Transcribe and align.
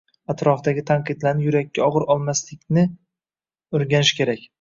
atrofdagi 0.33 0.83
tanqidlarni 0.91 1.45
yurakka 1.47 1.83
og‘ir 1.87 2.05
olmaslikni 2.13 2.87
o‘rganish 3.81 4.15
kerak. 4.23 4.43